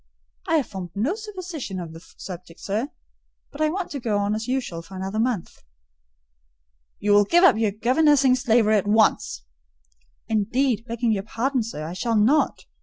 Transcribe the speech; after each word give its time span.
"I 0.47 0.55
have 0.55 0.65
formed 0.65 0.89
no 0.95 1.13
supposition 1.13 1.79
on 1.79 1.91
the 1.91 1.99
subject, 2.17 2.59
sir; 2.59 2.89
but 3.51 3.61
I 3.61 3.69
want 3.69 3.91
to 3.91 3.99
go 3.99 4.17
on 4.17 4.33
as 4.33 4.47
usual 4.47 4.81
for 4.81 4.95
another 4.95 5.19
month." 5.19 5.61
"You 6.97 7.11
will 7.11 7.23
give 7.23 7.43
up 7.43 7.55
your 7.59 7.69
governessing 7.69 8.33
slavery 8.33 8.77
at 8.77 8.87
once." 8.87 9.43
"Indeed, 10.27 10.85
begging 10.87 11.11
your 11.11 11.21
pardon, 11.21 11.61
sir, 11.61 11.85
I 11.85 11.93
shall 11.93 12.15
not. 12.15 12.65